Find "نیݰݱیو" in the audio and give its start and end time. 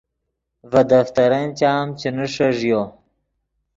2.15-2.81